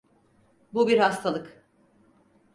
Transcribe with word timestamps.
Bu 0.73 0.87
bir 0.87 0.97
hastalık. 0.97 1.63